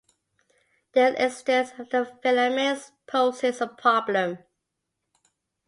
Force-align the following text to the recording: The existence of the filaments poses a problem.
The 0.93 1.09
existence 1.23 1.73
of 1.79 1.91
the 1.91 2.11
filaments 2.23 2.91
poses 3.05 3.61
a 3.61 3.67
problem. 3.67 4.39